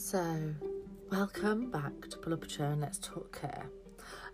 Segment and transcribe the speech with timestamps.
[0.00, 0.54] So,
[1.10, 3.68] welcome back to Pull Up a Chair and Let's Talk Care.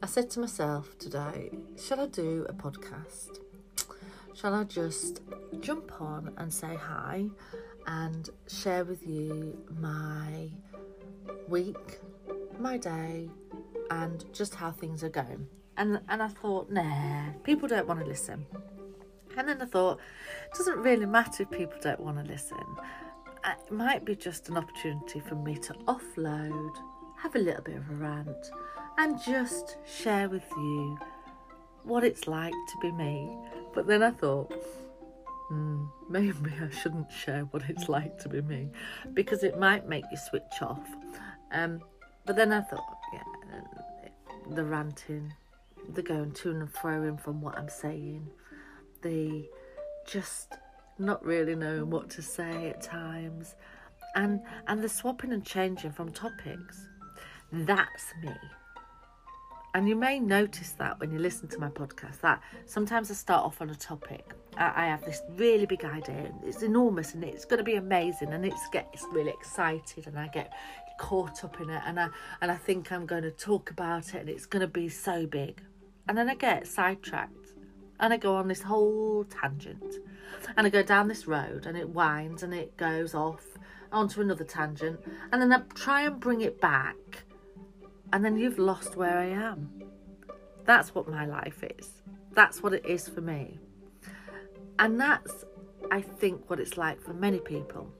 [0.03, 1.53] I said to myself today,
[1.83, 3.38] shall I do a podcast?
[4.35, 5.22] Shall I just
[5.61, 7.29] jump on and say hi
[7.87, 10.51] and share with you my
[11.49, 11.99] week,
[12.58, 13.31] my day,
[13.90, 15.49] and just how things are going?
[15.78, 18.46] And and I thought, nah, people don't want to listen.
[19.37, 19.98] And then I thought,
[20.45, 22.59] it doesn't really matter if people don't want to listen
[23.47, 26.77] it might be just an opportunity for me to offload,
[27.19, 28.51] have a little bit of a rant,
[28.98, 30.98] and just share with you
[31.83, 33.37] what it's like to be me.
[33.75, 34.53] But then I thought,
[35.48, 38.70] hmm, maybe I shouldn't share what it's like to be me
[39.12, 40.89] because it might make you switch off.
[41.53, 41.81] Um,
[42.25, 43.23] but then I thought, yeah,
[44.55, 45.33] the ranting,
[45.92, 48.29] the going to and froing from what I'm saying,
[49.03, 49.48] the
[50.06, 50.55] just
[50.98, 53.55] not really knowing what to say at times,
[54.15, 56.89] and and the swapping and changing from topics.
[57.53, 58.34] That's me.
[59.75, 63.45] And you may notice that when you listen to my podcast, that sometimes I start
[63.45, 64.33] off on a topic.
[64.56, 68.47] I, have this really big idea, it's enormous, and it's going to be amazing, and
[68.47, 70.53] it's gets really excited, and I get
[70.98, 72.09] caught up in it, and I
[72.41, 75.27] and I think I'm going to talk about it, and it's going to be so
[75.27, 75.61] big,
[76.09, 77.55] and then I get sidetracked,
[77.98, 79.97] and I go on this whole tangent,
[80.56, 83.44] and I go down this road and it winds and it goes off
[83.92, 85.00] onto another tangent
[85.33, 87.25] and then I try and bring it back
[88.12, 89.83] and then you've lost where I am.
[90.64, 92.03] That's what my life is.
[92.33, 93.58] That's what it is for me.
[94.78, 95.44] And that's,
[95.91, 97.91] I think, what it's like for many people.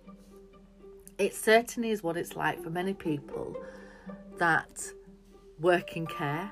[1.19, 3.57] It certainly is what it's like for many people
[4.39, 4.83] that
[5.61, 6.51] work in care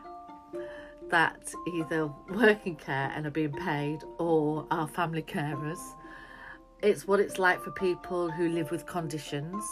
[1.12, 5.78] that either work in care and are being paid or are family carers.
[6.82, 9.62] It's what it's like for people who live with conditions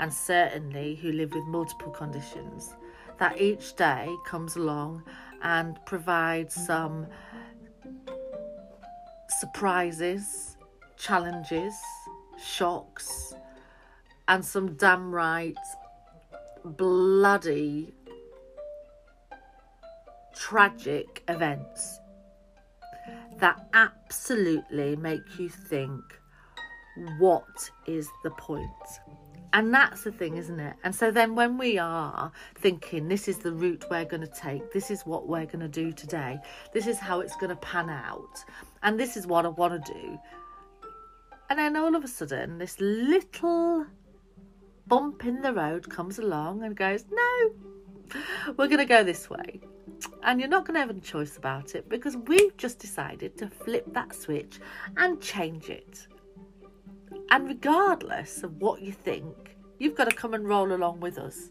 [0.00, 2.74] and certainly who live with multiple conditions.
[3.18, 5.04] That each day comes along
[5.42, 7.06] and provides some
[9.38, 10.56] surprises,
[10.98, 11.74] challenges,
[12.38, 13.32] shocks,
[14.28, 15.56] and some damn right
[16.64, 17.94] bloody
[20.50, 22.00] tragic events
[23.38, 26.02] that absolutely make you think,
[27.20, 28.66] what is the point?
[29.52, 30.74] And that's the thing, isn't it?
[30.82, 34.72] And so then when we are thinking, this is the route we're going to take,
[34.72, 36.40] this is what we're going to do today,
[36.72, 38.44] this is how it's going to pan out,
[38.82, 40.18] and this is what I want to do.
[41.48, 43.86] And then all of a sudden, this little
[44.88, 47.50] bump in the road comes along and goes, no,
[48.56, 49.60] we're going to go this way
[50.22, 53.48] and you're not going to have a choice about it because we've just decided to
[53.48, 54.58] flip that switch
[54.96, 56.06] and change it.
[57.30, 61.50] And regardless of what you think, you've got to come and roll along with us.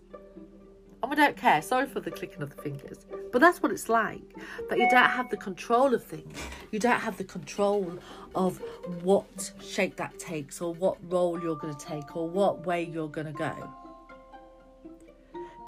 [1.01, 1.61] And we don't care.
[1.61, 3.05] Sorry for the clicking of the fingers.
[3.31, 4.35] But that's what it's like.
[4.69, 6.37] That you don't have the control of things.
[6.71, 7.97] You don't have the control
[8.35, 8.61] of
[9.01, 13.07] what shape that takes or what role you're going to take or what way you're
[13.07, 13.73] going to go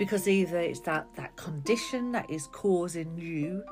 [0.01, 3.63] because either it's that that condition that is causing you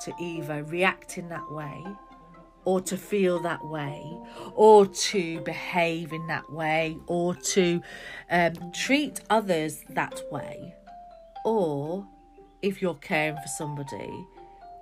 [0.00, 1.80] to either react in that way
[2.64, 4.02] or to feel that way
[4.56, 7.80] or to behave in that way or to
[8.32, 10.74] um, treat others that way.
[11.44, 12.04] Or
[12.62, 14.26] if you're caring for somebody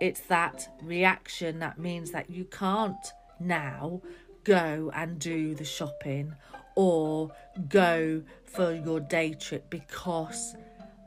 [0.01, 4.01] it's that reaction that means that you can't now
[4.45, 6.33] go and do the shopping
[6.77, 7.31] or
[7.69, 10.55] go for your day trip because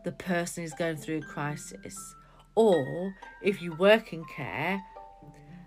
[0.03, 2.15] the person is going through a crisis.
[2.55, 4.81] Or if you work in care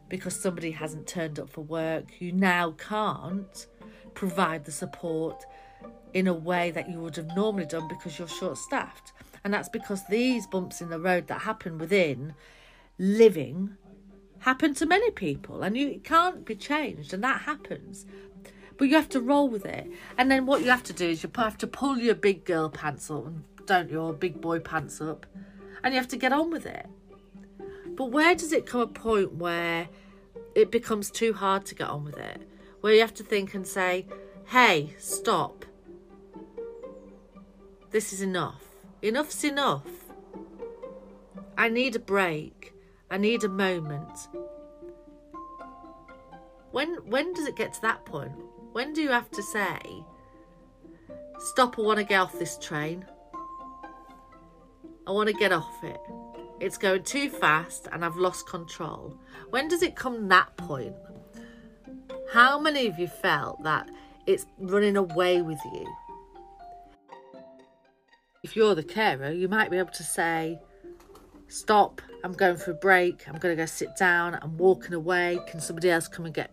[0.08, 3.66] because somebody hasn't turned up for work, you now can't
[4.14, 5.44] provide the support
[6.12, 9.12] in a way that you would have normally done because you're short staffed.
[9.42, 12.34] And that's because these bumps in the road that happen within
[12.98, 13.76] living
[14.40, 18.04] happen to many people and you it can't be changed and that happens
[18.76, 21.22] but you have to roll with it and then what you have to do is
[21.22, 25.00] you have to pull your big girl pants and don't you, or big boy pants
[25.00, 25.26] up,
[25.82, 26.86] and you have to get on with it.
[27.96, 29.88] But where does it come a point where
[30.54, 32.48] it becomes too hard to get on with it?
[32.80, 34.06] Where you have to think and say,
[34.46, 35.64] hey, stop.
[37.90, 38.64] This is enough.
[39.02, 39.86] Enough's enough.
[41.56, 42.74] I need a break.
[43.10, 44.28] I need a moment.
[46.72, 48.32] When when does it get to that point?
[48.72, 49.78] When do you have to say,
[51.38, 53.04] stop, I want to get off this train?
[55.06, 56.00] I want to get off it.
[56.60, 59.18] It's going too fast and I've lost control.
[59.50, 60.94] When does it come that point?
[62.32, 63.90] How many of you felt that
[64.26, 65.86] it's running away with you?
[68.44, 70.60] if you're the carer, you might be able to say,
[71.48, 75.38] Stop, I'm going for a break, I'm going to go sit down, I'm walking away.
[75.48, 76.50] Can somebody else come and get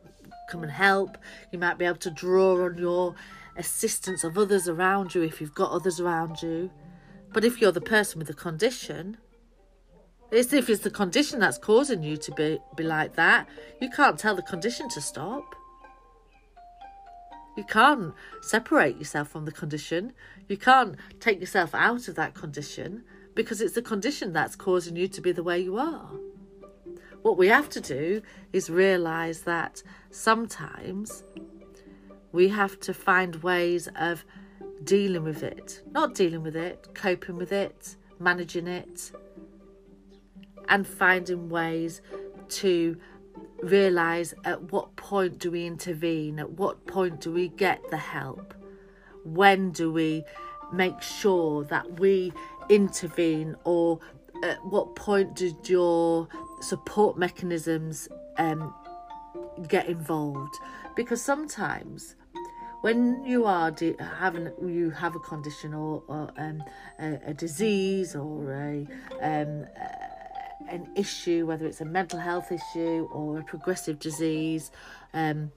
[0.50, 1.18] come and help?
[1.52, 3.16] You might be able to draw on your
[3.58, 6.72] assistance of others around you if you've got others around you.
[7.34, 9.18] But if you're the person with the condition,
[10.32, 13.48] it's if it's the condition that's causing you to be, be like that,
[13.82, 15.56] you can't tell the condition to stop.
[17.58, 20.14] You can't separate yourself from the condition.
[20.48, 23.04] You can't take yourself out of that condition
[23.36, 26.10] because it's the condition that's causing you to be the way you are.
[27.22, 31.24] What we have to do is realize that sometimes
[32.32, 34.26] we have to find ways of
[34.84, 35.82] dealing with it.
[35.92, 39.12] Not dealing with it, coping with it, managing it,
[40.70, 42.02] and finding ways
[42.50, 42.98] to
[43.62, 48.54] realize at what point do we intervene, at what point do we get the help,
[49.24, 50.24] when do we
[50.74, 52.34] make sure that we
[52.70, 54.00] intervene, or
[54.44, 56.28] at what point did your
[56.62, 58.08] support mechanisms
[58.38, 58.74] um,
[59.68, 60.56] get involved?
[60.96, 62.16] Because sometimes
[62.82, 66.64] when you are de- having you have a condition or, or um,
[67.00, 68.88] a, a, disease or a
[69.22, 69.66] um,
[70.70, 74.72] an issue, whether it's a mental health issue or a progressive disease,
[75.14, 75.52] um,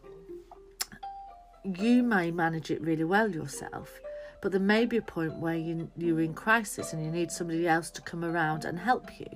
[1.64, 4.00] you may manage it really well yourself.
[4.42, 7.66] But there may be a point where you, you're in crisis and you need somebody
[7.66, 9.26] else to come around and help you.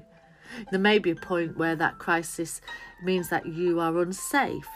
[0.71, 2.61] There may be a point where that crisis
[3.03, 4.69] means that you are unsafe.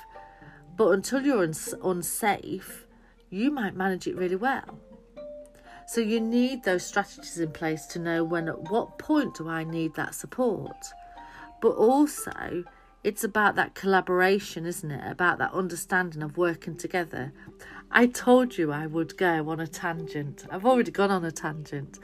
[0.76, 2.87] But until you're uns- unsafe,
[3.32, 4.79] you might manage it really well.
[5.87, 9.64] So you need those strategies in place to know when at what point do I
[9.64, 10.76] need that support.
[11.61, 12.64] But also
[13.02, 15.11] it's about that collaboration, isn't it?
[15.11, 17.32] About that understanding of working together.
[17.90, 20.46] I told you I would go on a tangent.
[20.50, 21.99] I've already gone on a tangent.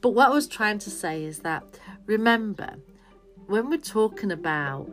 [0.00, 1.64] But what I was trying to say is that
[2.06, 2.76] remember,
[3.46, 4.90] when we're talking about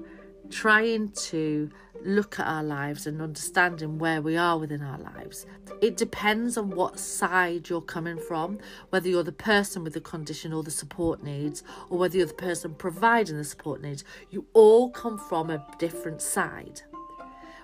[0.49, 1.69] trying to
[2.03, 5.45] look at our lives and understanding where we are within our lives.
[5.81, 8.59] It depends on what side you're coming from,
[8.89, 12.33] whether you're the person with the condition or the support needs, or whether you're the
[12.33, 14.03] person providing the support needs.
[14.29, 16.81] You all come from a different side.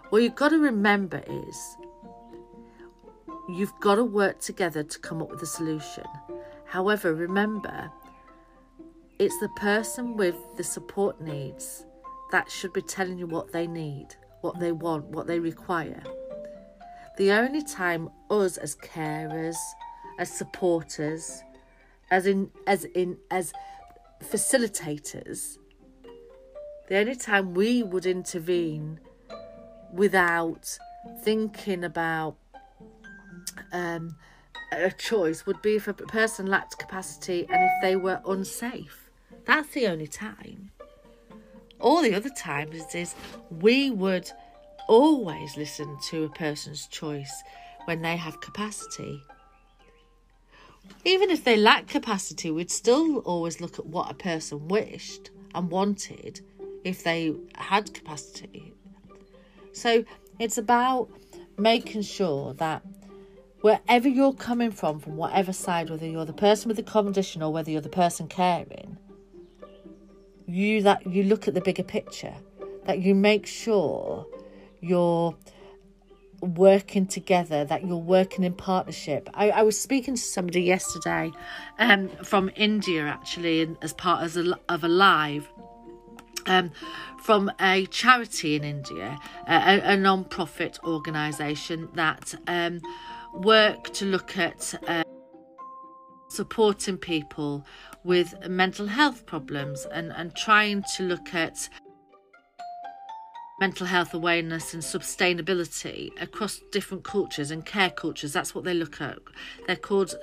[0.09, 1.77] What you've got to remember is
[3.47, 6.05] you've got to work together to come up with a solution.
[6.65, 7.91] However, remember,
[9.19, 11.85] it's the person with the support needs
[12.31, 14.07] that should be telling you what they need,
[14.41, 16.01] what they want, what they require.
[17.17, 19.57] The only time us as carers,
[20.17, 21.43] as supporters,
[22.09, 23.53] as in as in as
[24.23, 25.57] facilitators,
[26.87, 28.99] the only time we would intervene
[29.93, 30.77] without
[31.23, 32.37] thinking about
[33.71, 34.15] um,
[34.71, 39.09] a choice would be if a person lacked capacity and if they were unsafe.
[39.45, 40.71] That's the only time.
[41.81, 43.15] All the other times is
[43.49, 44.31] we would
[44.87, 47.43] always listen to a person's choice
[47.85, 49.21] when they have capacity.
[51.05, 55.71] Even if they lack capacity, we'd still always look at what a person wished and
[55.71, 56.41] wanted
[56.83, 58.73] if they had capacity.
[59.73, 60.03] So
[60.39, 61.09] it's about
[61.57, 62.83] making sure that
[63.61, 67.51] wherever you're coming from, from whatever side, whether you're the person with the condition or
[67.51, 68.97] whether you're the person caring,
[70.53, 72.33] you that you look at the bigger picture,
[72.85, 74.25] that you make sure
[74.79, 75.35] you're
[76.41, 79.29] working together, that you're working in partnership.
[79.33, 81.31] I, I was speaking to somebody yesterday
[81.77, 85.47] um, from India actually, as part of a, of a live.
[86.47, 86.71] Um,
[87.21, 92.81] from a charity in India, a, a non profit organisation that um,
[93.35, 95.03] work to look at uh,
[96.29, 97.63] supporting people
[98.03, 101.69] with mental health problems and, and trying to look at
[103.59, 108.33] mental health awareness and sustainability across different cultures and care cultures.
[108.33, 109.19] That's what they look at.
[109.67, 110.15] They're called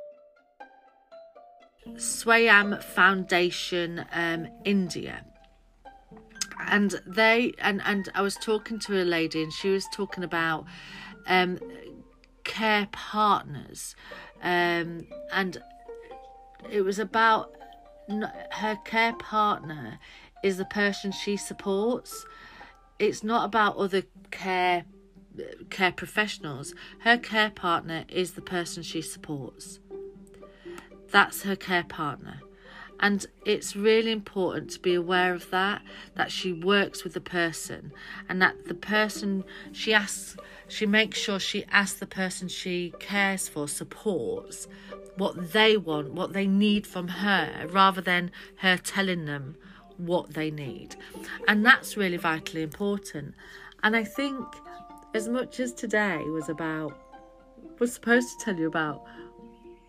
[1.94, 5.25] Swayam Foundation um, India.
[6.66, 10.64] And they and and I was talking to a lady and she was talking about
[11.28, 11.58] um,
[12.42, 13.94] care partners
[14.42, 15.62] um, and
[16.68, 17.57] it was about
[18.08, 19.98] her care partner
[20.42, 22.26] is the person she supports.
[22.98, 24.84] It's not about other care
[25.70, 26.74] care professionals.
[27.00, 29.78] Her care partner is the person she supports.
[31.10, 32.40] That's her care partner.
[33.00, 35.83] And it's really important to be aware of that,
[36.17, 37.93] that she works with the person
[38.28, 40.37] and that the person she asks,
[40.67, 44.67] she makes sure she asks the person she cares for, supports,
[45.17, 49.57] what they want, what they need from her, rather than her telling them
[49.97, 50.97] what they need.
[51.47, 53.35] And that's really vitally important.
[53.83, 54.45] And I think
[55.14, 56.99] as much as today was about
[57.78, 59.05] was supposed to tell you about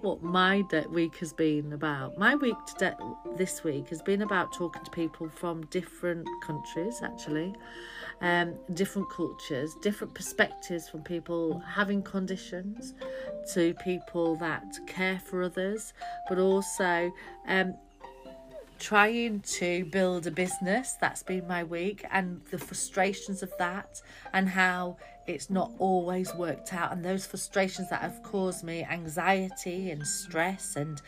[0.01, 2.17] what my de- week has been about.
[2.17, 2.93] My week today,
[3.35, 7.53] this week has been about talking to people from different countries, actually,
[8.21, 12.93] um, different cultures, different perspectives from people having conditions
[13.53, 15.93] to people that care for others,
[16.29, 17.11] but also
[17.47, 17.73] um,
[18.79, 20.95] trying to build a business.
[21.01, 24.01] That's been my week, and the frustrations of that,
[24.31, 24.95] and how
[25.29, 30.75] it's not always worked out, and those frustrations that have caused me anxiety and stress
[30.75, 31.01] and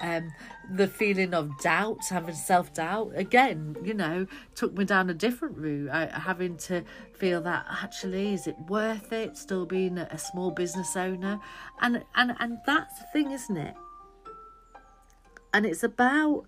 [0.00, 0.32] um,
[0.70, 5.56] the feeling of doubt, having self doubt, again, you know, took me down a different
[5.56, 5.90] route.
[5.90, 9.36] I, having to feel that actually, is it worth it?
[9.36, 11.40] Still being a, small business owner,
[11.80, 13.74] and and and that's the thing, isn't it?
[15.52, 16.44] And it's about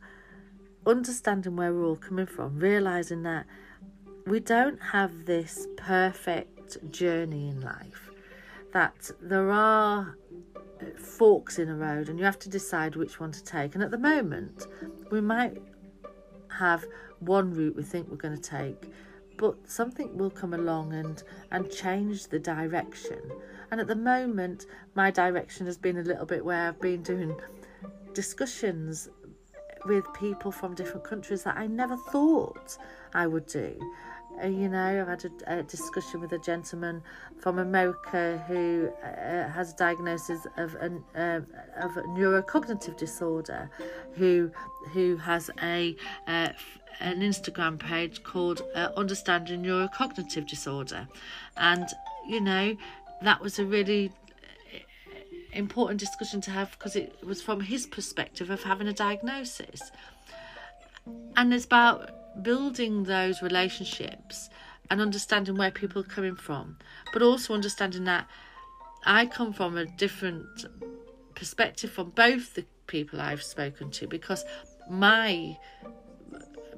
[0.86, 3.46] understanding where we're all coming from, realizing that
[4.26, 6.59] we don't have this perfect
[6.90, 8.10] journey in life,
[8.72, 10.16] that there are
[10.96, 13.74] forks in a road and you have to decide which one to take.
[13.74, 14.66] And at the moment,
[15.10, 15.58] we might
[16.58, 16.84] have
[17.18, 18.90] one route we think we're going to take,
[19.36, 23.20] but something will come along and, and change the direction.
[23.70, 27.36] And at the moment, my direction has been a little bit where I've been doing
[28.14, 29.08] discussions
[29.86, 32.76] with people from different countries that I never thought
[33.14, 33.78] I would do.
[34.42, 37.02] Uh, you know, I've had a, a, discussion with a gentleman
[37.38, 41.40] from America who uh, has a diagnosis of an uh,
[41.80, 43.70] of a neurocognitive disorder,
[44.14, 44.50] who
[44.92, 46.48] who has a uh,
[47.00, 51.08] an Instagram page called uh, Understanding Neurocognitive Disorder,
[51.56, 51.86] and
[52.26, 52.76] you know
[53.22, 54.12] that was a really
[55.52, 59.90] important discussion to have because it was from his perspective of having a diagnosis.
[61.36, 64.48] And it's about building those relationships
[64.90, 66.76] and understanding where people are coming from,
[67.12, 68.28] but also understanding that
[69.04, 70.66] I come from a different
[71.34, 74.44] perspective from both the people I've spoken to because
[74.90, 75.56] my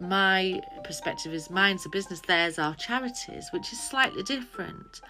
[0.01, 5.01] my perspective is mine's a business, theirs are charities, which is slightly different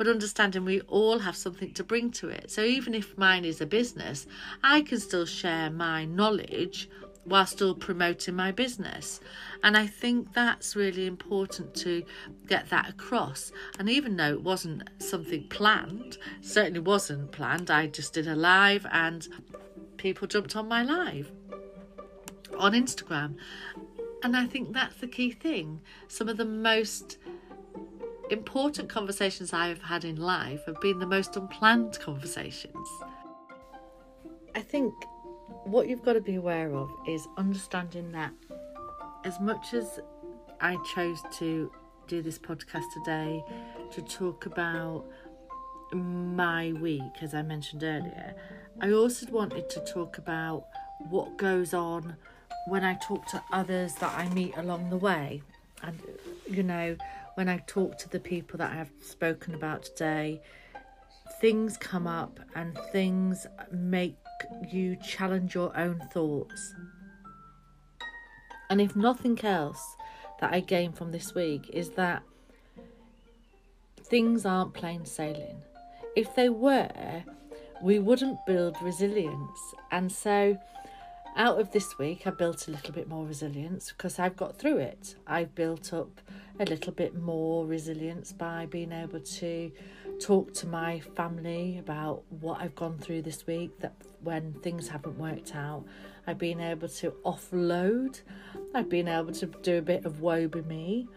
[0.00, 2.50] but understanding we all have something to bring to it.
[2.50, 4.26] So even if mine is a business,
[4.64, 6.88] I can still share my knowledge
[7.24, 9.20] while still promoting my business.
[9.62, 12.02] And I think that's really important to
[12.46, 13.52] get that across.
[13.78, 18.86] And even though it wasn't something planned, certainly wasn't planned, I just did a live
[18.90, 19.28] and
[19.96, 21.30] people jumped on my live
[22.58, 23.36] on Instagram.
[24.22, 25.80] And I think that's the key thing.
[26.08, 27.18] Some of the most
[28.30, 32.88] important conversations I've had in life have been the most unplanned conversations.
[34.54, 34.94] I think
[35.70, 38.32] what you've got to be aware of is understanding that
[39.24, 40.00] as much as
[40.60, 41.70] I chose to
[42.08, 43.44] do this podcast today
[43.92, 45.04] to talk about
[45.92, 48.34] my week, as I mentioned earlier,
[48.80, 50.66] I also wanted to talk about
[51.08, 52.16] what goes on
[52.66, 55.42] when I talk to others that I meet along the way.
[55.82, 56.00] And,
[56.48, 56.96] you know,
[57.34, 60.40] when I talk to the people that I have spoken about today,
[61.40, 64.16] things come up and things make
[64.68, 66.74] you challenge your own thoughts.
[68.68, 69.96] And if nothing else
[70.40, 72.22] that I gain from this week is that
[74.02, 75.62] things aren't plain sailing.
[76.16, 77.24] If they were,
[77.82, 79.58] we wouldn't build resilience.
[79.90, 80.58] And so
[81.36, 84.78] out of this week, I built a little bit more resilience because I've got through
[84.78, 85.14] it.
[85.26, 86.20] I've built up
[86.58, 89.72] a little bit more resilience by being able to
[90.20, 95.18] talk to my family about what I've gone through this week, that when things haven't
[95.18, 95.84] worked out,
[96.26, 98.20] I've been able to offload,
[98.74, 101.08] I've been able to do a bit of woe be me.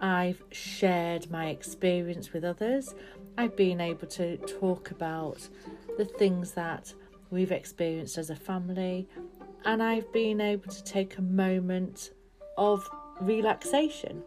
[0.00, 2.94] I've shared my experience with others.
[3.38, 5.48] I've been able to talk about
[5.96, 6.92] the things that
[7.30, 9.08] we've experienced as a family,
[9.64, 12.10] and I've been able to take a moment
[12.56, 12.88] of
[13.20, 14.22] relaxation.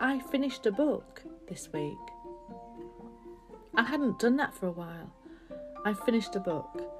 [0.00, 1.96] I finished a book this week.
[3.76, 5.12] I hadn't done that for a while.
[5.84, 6.96] I finished a book.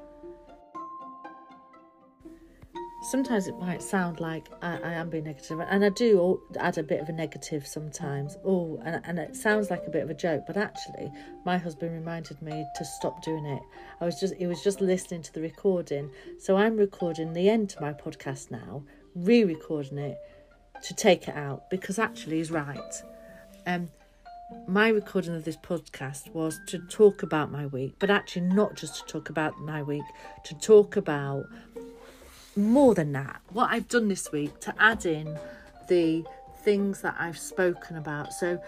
[3.06, 6.82] sometimes it might sound like I, I, am being negative, and I do add a
[6.82, 8.36] bit of a negative sometimes.
[8.44, 11.10] Oh, and, and it sounds like a bit of a joke, but actually,
[11.44, 13.62] my husband reminded me to stop doing it.
[14.00, 17.70] I was just, he was just listening to the recording, so I'm recording the end
[17.70, 18.82] to my podcast now,
[19.14, 20.18] re-recording it
[20.82, 23.02] to take it out because actually he's right.
[23.66, 23.88] Um,
[24.68, 28.96] my recording of this podcast was to talk about my week, but actually not just
[28.96, 30.04] to talk about my week,
[30.44, 31.46] to talk about
[32.54, 35.38] more than that, what I've done this week to add in
[35.88, 36.24] the
[36.62, 38.32] things that I've spoken about.
[38.32, 38.60] So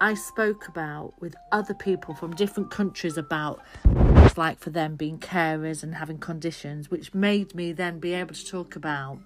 [0.00, 4.96] I spoke about with other people from different countries about what it's like for them
[4.96, 9.18] being carers and having conditions, which made me then be able to talk about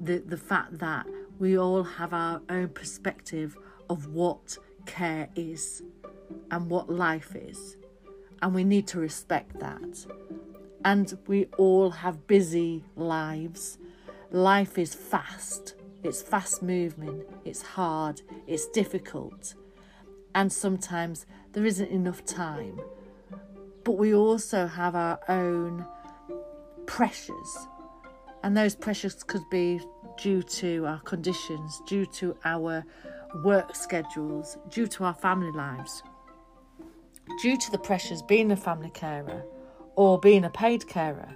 [0.00, 1.06] the, the fact that
[1.38, 3.56] we all have our own perspective
[3.88, 5.82] of what care is
[6.50, 7.76] and what life is.
[8.42, 10.06] And we need to respect that.
[10.84, 13.78] And we all have busy lives.
[14.30, 19.54] Life is fast, it's fast moving, it's hard, it's difficult.
[20.34, 22.80] And sometimes there isn't enough time.
[23.84, 25.86] But we also have our own
[26.86, 27.68] pressures.
[28.42, 29.80] And those pressures could be
[30.18, 32.84] due to our conditions, due to our
[33.42, 36.02] work schedules, due to our family lives,
[37.42, 39.44] due to the pressures being a family carer
[39.96, 41.28] or being a paid carer.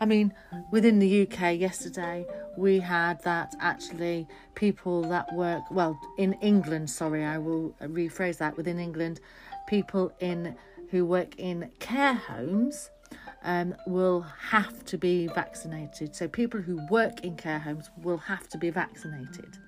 [0.00, 0.34] I mean,
[0.70, 2.26] within the UK yesterday,
[2.56, 8.56] we had that actually people that work, well, in England, sorry, I will rephrase that,
[8.56, 9.20] within England,
[9.66, 10.56] people in
[10.90, 12.90] who work in care homes
[13.42, 16.14] um, will have to be vaccinated.
[16.14, 19.58] So people who work in care homes will have to be vaccinated.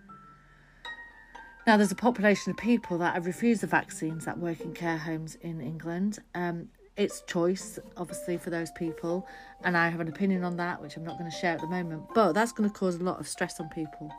[1.66, 4.98] Now, there's a population of people that have refused the vaccines that work in care
[4.98, 6.20] homes in England.
[6.32, 9.26] Um, it's choice, obviously, for those people,
[9.64, 11.66] and I have an opinion on that, which I'm not going to share at the
[11.66, 12.04] moment.
[12.14, 14.12] But that's going to cause a lot of stress on people.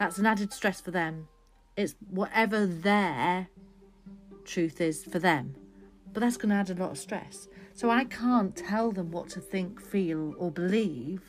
[0.00, 1.28] That's an added stress for them.
[1.76, 3.46] It's whatever their
[4.44, 5.54] truth is for them,
[6.12, 7.46] but that's going to add a lot of stress.
[7.72, 11.22] So I can't tell them what to think, feel, or believe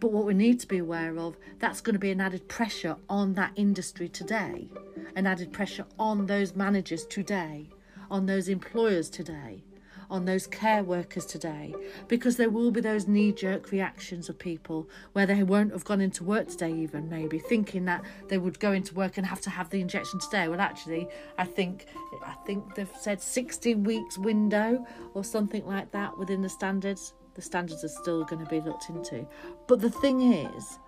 [0.00, 2.96] but what we need to be aware of, that's going to be an added pressure
[3.08, 4.68] on that industry today,
[5.16, 7.68] an added pressure on those managers today,
[8.10, 9.62] on those employers today,
[10.10, 11.74] on those care workers today,
[12.06, 16.00] because there will be those knee jerk reactions of people where they won't have gone
[16.00, 19.50] into work today, even maybe thinking that they would go into work and have to
[19.50, 20.48] have the injection today.
[20.48, 21.86] Well, actually, I think
[22.24, 27.42] I think they've said 16 weeks window or something like that within the standards the
[27.42, 29.24] standards are still going to be looked into.
[29.68, 30.80] But the thing is,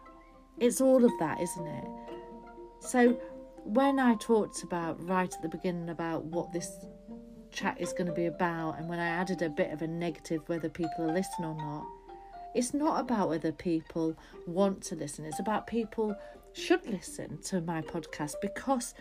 [0.58, 1.84] it's all of that, isn't it?
[2.80, 3.12] So
[3.62, 6.84] when I talked about right at the beginning about what this
[7.52, 10.42] chat is going to be about, and when I added a bit of a negative
[10.48, 11.86] whether people are listening or not,
[12.56, 14.16] it's not about whether people
[14.48, 16.16] want to listen, it's about people
[16.52, 18.92] should listen to my podcast because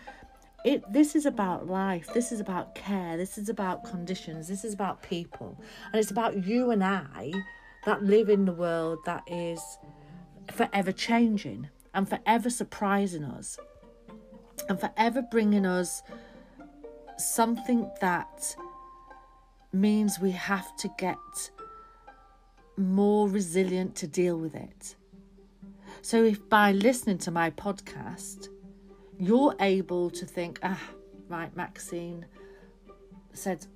[0.64, 2.12] it this is about life.
[2.12, 3.16] This is about care.
[3.16, 4.48] This is about conditions.
[4.48, 5.58] This is about people.
[5.92, 7.32] And it's about you and i
[7.84, 9.78] that live in the world that is
[10.52, 13.58] forever changing and forever surprising us
[14.68, 16.02] and forever bringing us
[17.16, 18.54] something that
[19.72, 21.50] means we have to get
[22.76, 24.96] more resilient to deal with it.
[26.02, 28.48] So if by listening to my podcast
[29.20, 30.80] you're able to think, ah,
[31.28, 32.24] right, Maxine
[33.34, 33.66] said,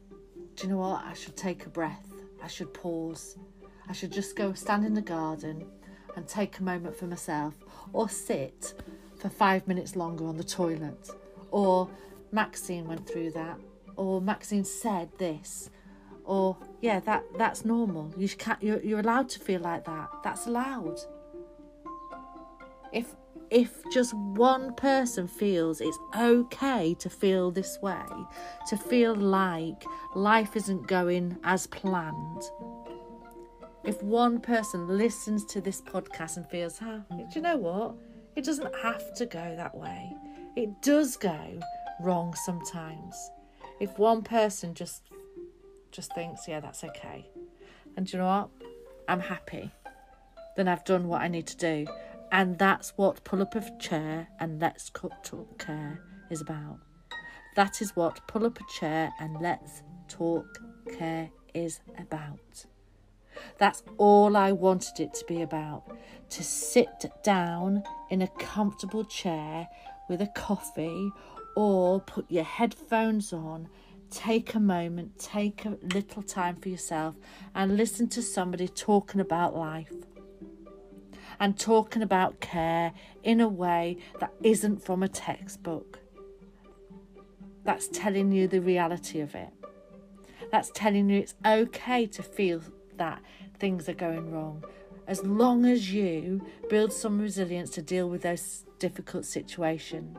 [0.57, 1.05] do you know what?
[1.05, 2.09] I should take a breath.
[2.43, 3.37] I should pause.
[3.87, 5.67] I should just go stand in the garden
[6.17, 7.55] and take a moment for myself
[7.93, 8.75] or sit
[9.21, 11.11] for five minutes longer on the toilet.
[11.51, 11.91] Or
[12.33, 13.59] Maxine went through that.
[13.97, 15.71] Or Maxine said this.
[16.25, 18.15] Or yeah, that that's normal.
[18.17, 18.63] You can't.
[18.63, 20.09] You're, you're allowed to feel like that.
[20.25, 21.01] That's allowed.
[22.93, 23.15] If
[23.51, 28.05] if just one person feels it's okay to feel this way,
[28.69, 32.43] to feel like life isn't going as planned,
[33.85, 37.95] if one person listens to this podcast and feels, huh, do you know what?
[38.35, 40.11] It doesn't have to go that way.
[40.57, 41.61] It does go
[42.01, 43.31] wrong sometimes.
[43.81, 45.03] If one person just
[45.93, 47.29] just thinks, yeah, that's okay.
[47.97, 48.69] And you know what?
[49.09, 49.71] I'm happy.
[50.57, 51.87] Then I've done what I need to do.
[52.35, 56.01] And that's what Pull Up a Chair and Let's Talk Care
[56.33, 56.81] is about.
[57.55, 60.59] That is what Pull Up a Chair and Let's Talk
[60.99, 62.65] Care is about.
[63.59, 65.97] That's all I wanted it to be about.
[66.31, 69.69] To sit down in a comfortable chair
[70.09, 71.13] with a coffee
[71.55, 73.69] or put your headphones on,
[74.11, 77.15] take a moment, take a little time for yourself
[77.55, 79.93] and listen to somebody talking about life
[81.41, 82.93] and talking about care
[83.23, 85.99] in a way that isn't from a textbook.
[87.65, 89.51] That's telling you the reality of it.
[90.51, 92.61] That's telling you it's okay to feel
[92.97, 93.21] that
[93.59, 94.65] things are going wrong.
[95.07, 100.17] As long as you build some resilience to deal with those difficult situations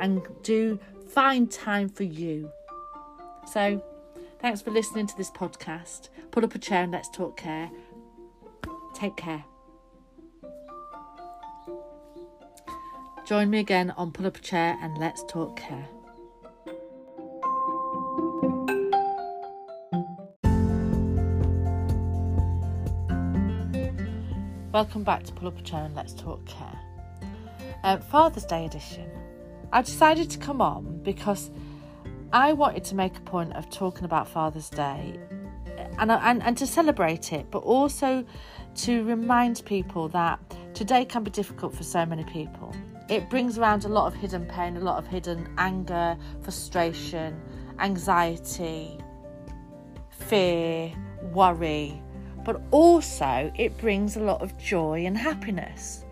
[0.00, 2.50] and do find time for you.
[3.46, 3.82] So,
[4.40, 6.08] thanks for listening to this podcast.
[6.30, 7.70] Pull up a chair and let's talk care.
[8.94, 9.44] Take care.
[13.24, 15.86] Join me again on Pull Up a Chair and Let's Talk Care.
[24.72, 26.80] Welcome back to Pull Up a Chair and Let's Talk Care.
[27.84, 29.08] Uh, Father's Day edition.
[29.72, 31.52] I decided to come on because
[32.32, 35.16] I wanted to make a point of talking about Father's Day
[35.96, 38.24] and, and, and to celebrate it, but also
[38.78, 40.40] to remind people that
[40.74, 42.74] today can be difficult for so many people.
[43.12, 47.38] It brings around a lot of hidden pain, a lot of hidden anger, frustration,
[47.78, 48.98] anxiety,
[50.08, 50.90] fear,
[51.30, 52.02] worry,
[52.42, 56.06] but also it brings a lot of joy and happiness.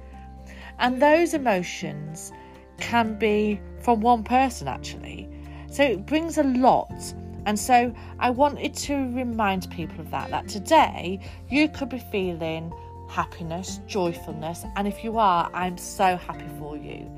[0.79, 2.35] And those emotions
[2.77, 5.27] can be from one person actually.
[5.71, 7.15] So it brings a lot.
[7.47, 12.71] And so I wanted to remind people of that, that today you could be feeling
[13.11, 17.11] happiness, joyfulness, and if you are, I'm so happy for you.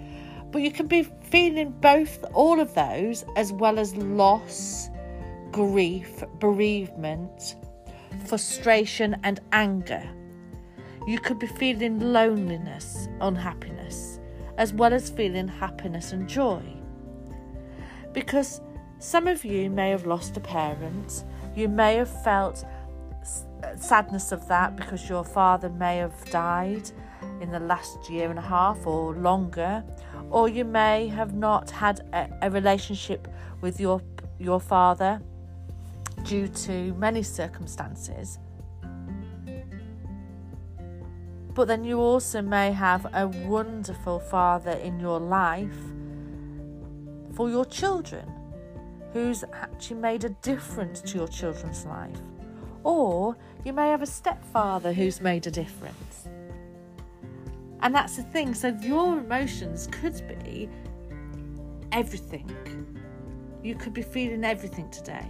[0.51, 4.89] But you can be feeling both, all of those, as well as loss,
[5.51, 7.57] grief, bereavement,
[8.27, 10.03] frustration, and anger.
[11.07, 14.21] You could be feeling loneliness, unhappiness,
[14.59, 16.63] as well as feeling happiness and joy.
[18.13, 18.61] Because
[18.99, 21.25] some of you may have lost a parent,
[21.57, 22.65] you may have felt
[23.77, 26.91] sadness of that because your father may have died
[27.41, 29.85] in the last year and a half or longer,
[30.31, 33.29] or you may have not had a, a relationship
[33.61, 34.01] with your
[34.39, 35.21] your father
[36.25, 38.39] due to many circumstances.
[41.55, 45.77] But then you also may have a wonderful father in your life
[47.35, 48.31] for your children
[49.13, 52.17] who's actually made a difference to your children's life.
[52.85, 56.29] Or you may have a stepfather who's made a difference.
[57.81, 58.55] And that's the thing.
[58.55, 60.69] So your emotions could be
[61.93, 62.51] everything.
[63.63, 65.27] You could be feeling everything today.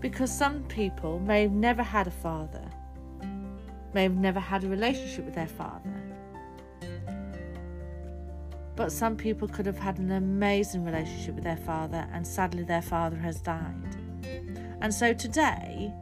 [0.00, 2.64] Because some people may have never had a father,
[3.92, 5.90] may have never had a relationship with their father.
[8.76, 12.80] But some people could have had an amazing relationship with their father, and sadly, their
[12.80, 13.96] father has died.
[14.80, 15.92] And so today,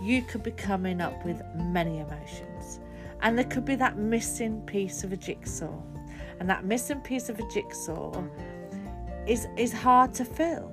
[0.00, 2.80] you could be coming up with many emotions,
[3.20, 5.72] and there could be that missing piece of a jigsaw.
[6.40, 8.24] And that missing piece of a jigsaw
[9.26, 10.72] is, is hard to fill.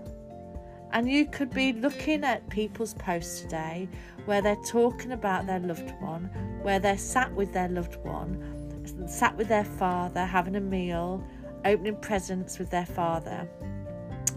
[0.92, 3.88] And you could be looking at people's posts today
[4.26, 6.24] where they're talking about their loved one,
[6.64, 11.24] where they're sat with their loved one, sat with their father, having a meal,
[11.66, 13.48] opening presents with their father,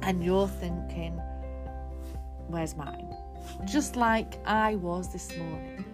[0.03, 1.19] and you're thinking,
[2.53, 3.17] where's mine?
[3.65, 5.85] Just like I was this morning.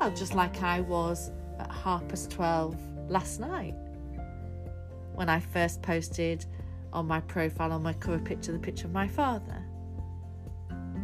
[0.00, 2.76] Well, just like I was at half past 12
[3.08, 3.74] last night
[5.14, 6.44] when I first posted
[6.92, 9.62] on my profile on my cover picture the picture of my father.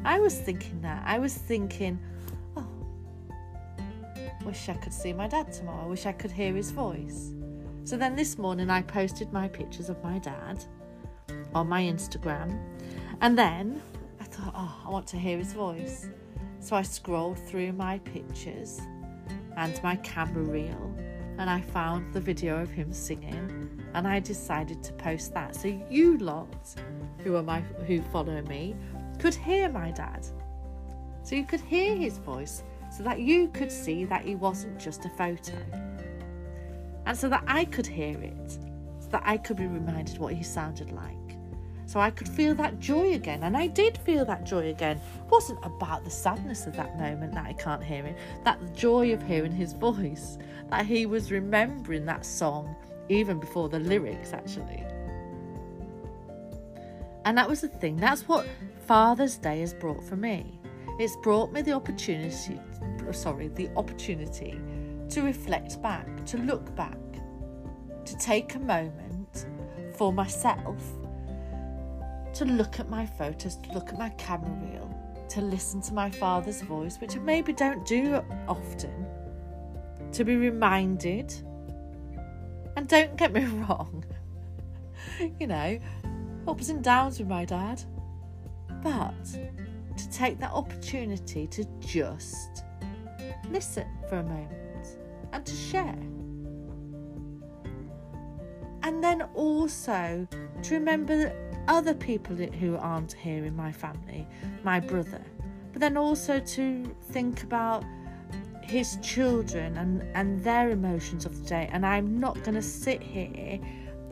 [0.04, 1.02] I was thinking that.
[1.06, 1.98] I was thinking,
[2.56, 2.66] oh,
[4.44, 5.84] wish I could see my dad tomorrow.
[5.84, 7.32] I wish I could hear his voice.
[7.84, 10.64] So then this morning I posted my pictures of my dad
[11.54, 12.58] on my Instagram.
[13.20, 13.80] And then
[14.32, 16.08] thought, oh, I want to hear his voice.
[16.60, 18.80] So I scrolled through my pictures
[19.56, 20.94] and my camera reel
[21.38, 25.54] and I found the video of him singing and I decided to post that.
[25.56, 26.74] So you lot
[27.18, 28.76] who are my who follow me
[29.18, 30.26] could hear my dad.
[31.22, 35.04] So you could hear his voice so that you could see that he wasn't just
[35.04, 35.56] a photo.
[37.06, 38.52] And so that I could hear it,
[39.00, 41.21] so that I could be reminded what he sounded like.
[41.92, 43.42] So I could feel that joy again.
[43.42, 44.96] And I did feel that joy again.
[44.96, 49.12] It wasn't about the sadness of that moment that I can't hear him, that joy
[49.12, 50.38] of hearing his voice,
[50.70, 52.74] that he was remembering that song
[53.10, 54.82] even before the lyrics, actually.
[57.26, 57.98] And that was the thing.
[57.98, 58.46] That's what
[58.86, 60.58] Father's Day has brought for me.
[60.98, 62.58] It's brought me the opportunity,
[63.10, 64.58] sorry, the opportunity
[65.10, 66.96] to reflect back, to look back,
[68.06, 69.44] to take a moment
[69.94, 70.82] for myself,
[72.34, 76.10] to look at my photos, to look at my camera reel, to listen to my
[76.10, 79.06] father's voice, which I maybe don't do often,
[80.12, 81.32] to be reminded.
[82.76, 84.04] And don't get me wrong,
[85.38, 85.78] you know,
[86.48, 87.82] ups and downs with my dad,
[88.82, 89.24] but
[89.96, 92.64] to take that opportunity to just
[93.50, 94.98] listen for a moment
[95.32, 95.98] and to share.
[98.84, 100.26] And then also
[100.62, 101.32] to remember
[101.68, 104.26] other people who aren't here in my family,
[104.64, 105.22] my brother,
[105.72, 107.84] but then also to think about
[108.62, 111.68] his children and, and their emotions of the day.
[111.72, 113.60] And I'm not going to sit here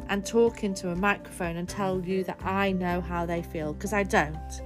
[0.09, 3.93] and talk into a microphone and tell you that I know how they feel because
[3.93, 4.61] I don't.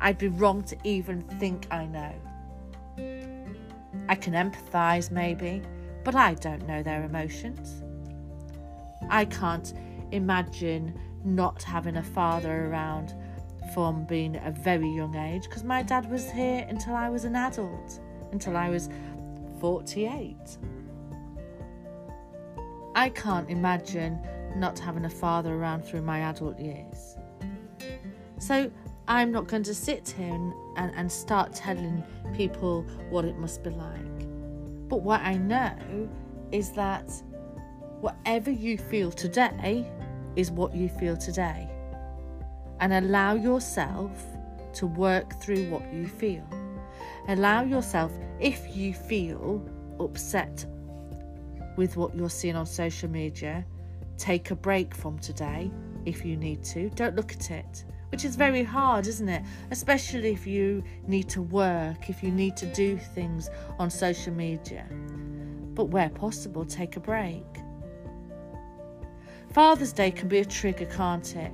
[0.00, 2.14] I'd be wrong to even think I know.
[4.08, 5.62] I can empathise maybe,
[6.04, 7.82] but I don't know their emotions.
[9.08, 9.74] I can't
[10.10, 13.14] imagine not having a father around
[13.74, 17.36] from being a very young age because my dad was here until I was an
[17.36, 18.00] adult,
[18.32, 18.88] until I was
[19.60, 20.36] 48.
[22.94, 24.18] I can't imagine
[24.56, 27.16] not having a father around through my adult years.
[28.38, 28.70] So
[29.08, 32.04] I'm not going to sit here and, and, and start telling
[32.34, 34.88] people what it must be like.
[34.88, 35.74] But what I know
[36.50, 37.10] is that
[38.00, 39.90] whatever you feel today
[40.36, 41.68] is what you feel today.
[42.80, 44.10] And allow yourself
[44.74, 46.46] to work through what you feel.
[47.28, 49.64] Allow yourself, if you feel
[50.00, 50.66] upset
[51.76, 53.64] with what you're seeing on social media,
[54.18, 55.70] take a break from today
[56.04, 56.90] if you need to.
[56.90, 59.42] Don't look at it, which is very hard, isn't it?
[59.70, 64.86] Especially if you need to work, if you need to do things on social media.
[65.74, 67.61] But where possible, take a break.
[69.52, 71.52] Father's Day can be a trigger, can't it?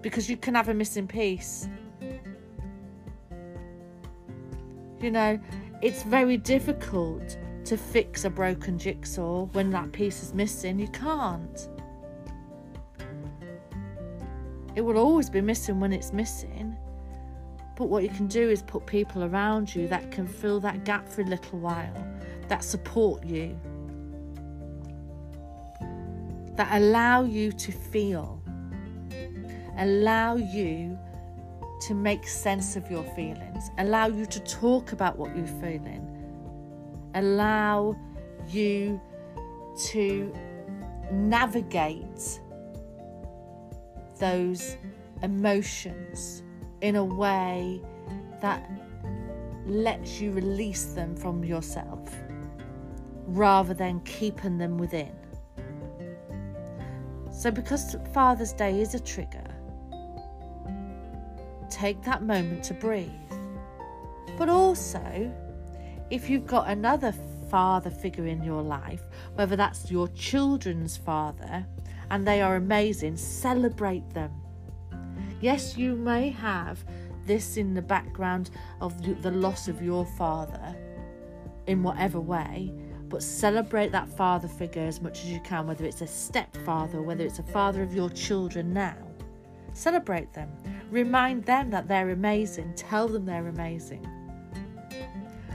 [0.00, 1.68] Because you can have a missing piece.
[5.00, 5.38] You know,
[5.82, 7.36] it's very difficult
[7.66, 10.78] to fix a broken jigsaw when that piece is missing.
[10.78, 11.68] You can't.
[14.74, 16.76] It will always be missing when it's missing.
[17.76, 21.06] But what you can do is put people around you that can fill that gap
[21.08, 22.06] for a little while,
[22.48, 23.58] that support you,
[26.58, 28.42] that allow you to feel,
[29.78, 30.98] allow you
[31.82, 36.04] to make sense of your feelings, allow you to talk about what you're feeling,
[37.14, 37.96] allow
[38.48, 39.00] you
[39.84, 40.34] to
[41.12, 42.40] navigate
[44.18, 44.76] those
[45.22, 46.42] emotions
[46.80, 47.80] in a way
[48.40, 48.68] that
[49.64, 52.10] lets you release them from yourself
[53.26, 55.17] rather than keeping them within.
[57.38, 59.44] So, because Father's Day is a trigger,
[61.70, 63.12] take that moment to breathe.
[64.36, 65.32] But also,
[66.10, 67.14] if you've got another
[67.48, 69.02] father figure in your life,
[69.36, 71.64] whether that's your children's father,
[72.10, 74.32] and they are amazing, celebrate them.
[75.40, 76.84] Yes, you may have
[77.24, 80.74] this in the background of the loss of your father
[81.68, 82.74] in whatever way,
[83.08, 87.24] but celebrate that father figure as much as you can, whether it's a stepfather, whether
[87.24, 88.96] it's a father of your children now.
[89.72, 90.50] Celebrate them.
[90.90, 92.74] Remind them that they're amazing.
[92.74, 94.06] Tell them they're amazing.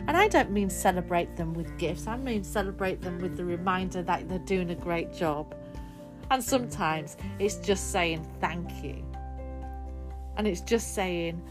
[0.07, 4.03] And I don't mean celebrate them with gifts, I mean celebrate them with the reminder
[4.03, 5.55] that they're doing a great job.
[6.29, 9.05] And sometimes it's just saying thank you.
[10.35, 11.41] And it's just saying,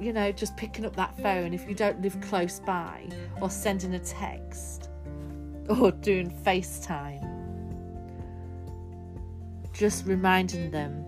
[0.00, 3.08] you know, just picking up that phone if you don't live close by,
[3.40, 4.85] or sending a text,
[5.80, 7.32] or doing FaceTime.
[9.72, 11.04] Just reminding them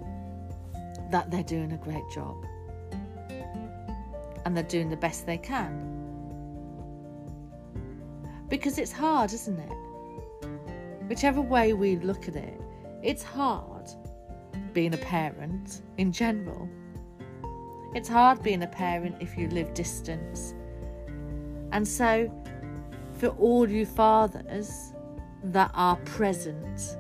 [1.11, 2.37] that they're doing a great job
[4.45, 5.85] and they're doing the best they can.
[8.49, 9.73] Because it's hard, isn't it?
[11.09, 12.61] Whichever way we look at it,
[13.03, 13.89] it's hard
[14.73, 16.69] being a parent in general.
[17.95, 20.55] It's hard being a parent if you live distance.
[21.73, 22.31] And so,
[23.19, 24.95] for all you fathers
[25.43, 26.97] that are present,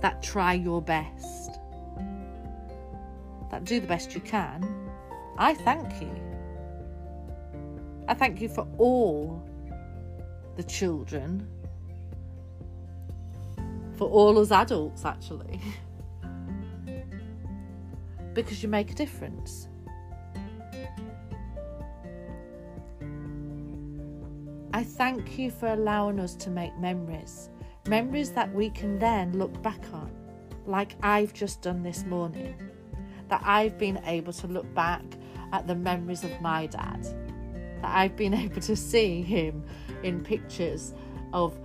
[0.00, 1.58] that try your best,
[3.50, 4.90] that do the best you can,
[5.36, 6.10] I thank you.
[8.08, 9.46] I thank you for all
[10.56, 11.46] the children,
[13.96, 15.60] for all us adults, actually,
[18.32, 19.68] because you make a difference.
[24.86, 27.50] Thank you for allowing us to make memories,
[27.88, 30.10] memories that we can then look back on,
[30.64, 32.54] like I've just done this morning.
[33.28, 35.02] That I've been able to look back
[35.52, 37.02] at the memories of my dad.
[37.82, 39.64] That I've been able to see him
[40.02, 40.94] in pictures
[41.32, 41.58] of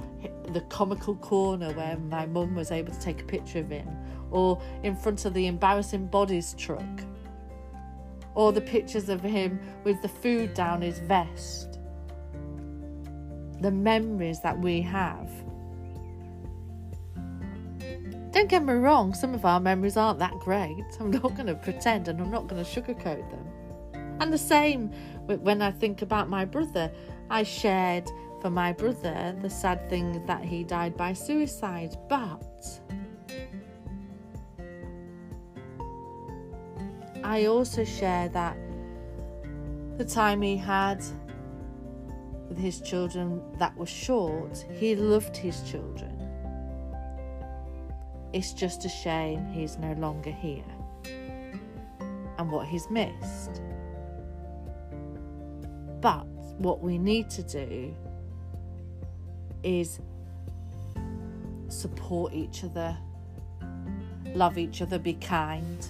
[0.53, 3.87] the comical corner where my mum was able to take a picture of him,
[4.31, 7.03] or in front of the embarrassing bodies truck,
[8.33, 11.70] or the pictures of him with the food down his vest.
[13.61, 15.29] The memories that we have.
[18.31, 20.85] Don't get me wrong, some of our memories aren't that great.
[20.99, 23.45] I'm not going to pretend and I'm not going to sugarcoat them.
[24.19, 24.91] And the same
[25.25, 26.91] when I think about my brother.
[27.29, 28.09] I shared
[28.41, 32.81] for my brother the sad thing that he died by suicide, but
[37.23, 38.57] I also share that
[39.97, 41.01] the time he had
[42.51, 46.11] with his children that was short, he loved his children.
[48.33, 50.65] It's just a shame he's no longer here
[52.37, 53.61] and what he's missed.
[56.01, 56.25] But
[56.57, 57.95] what we need to do
[59.63, 60.01] is
[61.69, 62.97] support each other,
[64.35, 65.87] love each other, be kind.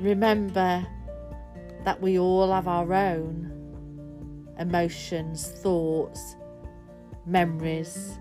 [0.00, 0.86] Remember
[1.84, 3.43] that we all have our own
[4.58, 6.36] emotions, thoughts,
[7.26, 8.18] memories,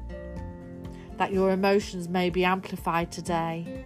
[1.17, 3.85] that your emotions may be amplified today.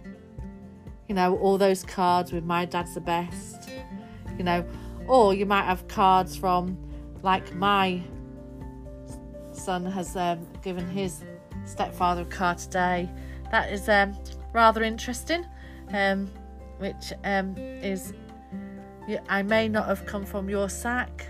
[1.08, 3.70] You know, all those cards with my dad's the best,
[4.36, 4.64] you know,
[5.06, 6.76] or you might have cards from
[7.22, 8.02] like my
[9.52, 11.24] son has um, given his
[11.64, 13.08] stepfather a car today.
[13.50, 14.16] That is um,
[14.52, 15.46] rather interesting,
[15.92, 16.30] um,
[16.78, 18.12] which um, is
[19.28, 21.26] I may not have come from your sack,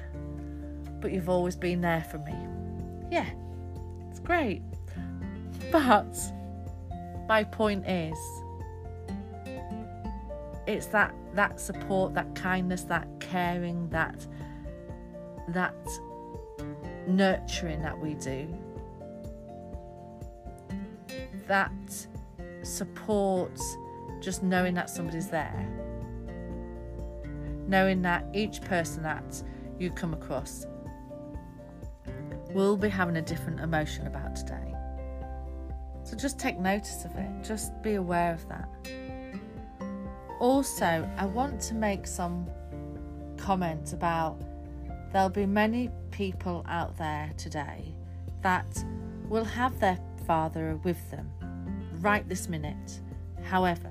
[1.00, 2.34] but you've always been there for me.
[3.10, 3.28] Yeah,
[4.10, 4.62] it's great.
[5.70, 6.16] But
[7.28, 8.18] my point is,
[10.66, 14.26] it's that that support, that kindness, that caring, that
[15.48, 15.74] that
[17.06, 18.46] nurturing that we do,
[21.46, 22.06] that
[22.62, 23.58] support,
[24.20, 25.66] just knowing that somebody's there,
[27.66, 29.42] knowing that each person that
[29.78, 30.66] you come across
[32.54, 34.74] will be having a different emotion about today.
[36.04, 38.68] So just take notice of it, just be aware of that.
[40.40, 42.46] Also, I want to make some
[43.36, 44.40] comments about
[45.12, 47.94] there'll be many people out there today
[48.42, 48.84] that
[49.28, 51.30] will have their father with them
[52.00, 53.00] right this minute.
[53.42, 53.90] However,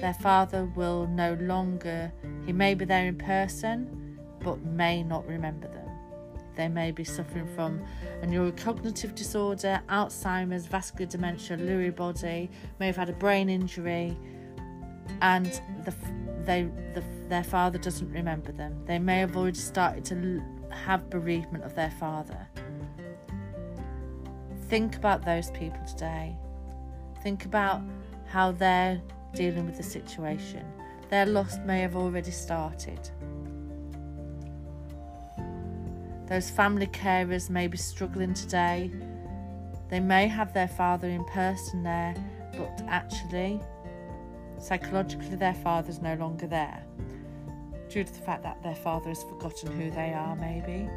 [0.00, 2.12] their father will no longer,
[2.44, 5.91] he may be there in person, but may not remember them.
[6.56, 7.82] They may be suffering from
[8.22, 14.16] a neurocognitive disorder, Alzheimer's, vascular dementia, Lewy body, may have had a brain injury,
[15.20, 15.46] and
[15.84, 15.94] the,
[16.44, 18.84] they, the, their father doesn't remember them.
[18.86, 22.46] They may have already started to have bereavement of their father.
[24.68, 26.36] Think about those people today.
[27.22, 27.82] Think about
[28.26, 29.00] how they're
[29.34, 30.64] dealing with the situation.
[31.10, 33.10] Their loss may have already started.
[36.32, 38.90] Those family carers may be struggling today.
[39.90, 42.14] They may have their father in person there,
[42.56, 43.60] but actually,
[44.58, 46.82] psychologically, their father's no longer there
[47.90, 50.88] due to the fact that their father has forgotten who they are, maybe.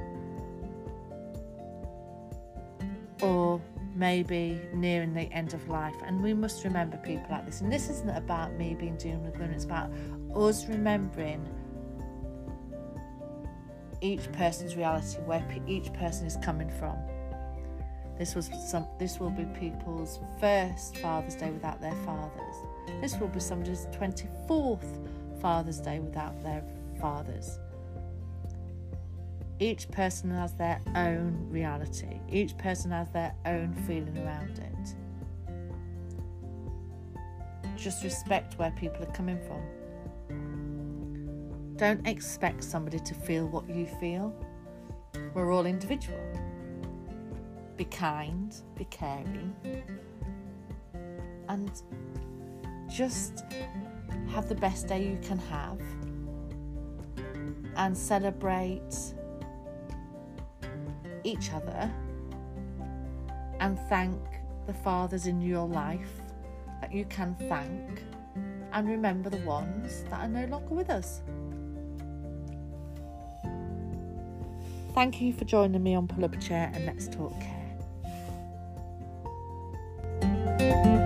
[3.22, 3.60] Or
[3.94, 5.96] maybe nearing the end of life.
[6.06, 7.60] And we must remember people like this.
[7.60, 9.92] And this isn't about me being doom and gloom, it's about
[10.34, 11.46] us remembering
[14.06, 16.96] each person's reality, where each person is coming from.
[18.18, 18.88] This was some.
[19.00, 22.56] This will be people's first Father's Day without their fathers.
[23.02, 25.00] This will be somebody's twenty-fourth
[25.42, 26.64] Father's Day without their
[27.02, 27.60] fathers.
[29.60, 34.96] Each person has their own reality, each person has their own feeling around it.
[37.76, 39.62] Just respect where people are coming from.
[41.78, 44.34] Don't expect somebody to feel what you feel.
[45.34, 46.20] We're all individual.
[47.76, 49.54] Be kind, be caring,
[51.50, 51.70] and
[52.90, 53.44] just
[54.30, 55.82] have the best day you can have
[57.76, 58.96] and celebrate
[61.26, 61.92] each other
[63.60, 64.22] and thank
[64.66, 66.22] the fathers in your life
[66.80, 68.02] that you can thank
[68.72, 71.22] and remember the ones that are no longer with us.
[74.96, 77.34] Thank you for joining me on Pull Up a Chair and Let's Talk
[80.58, 81.05] Care.